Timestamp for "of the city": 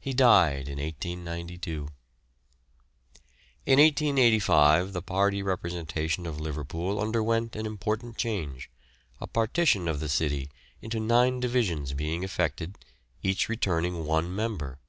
9.86-10.50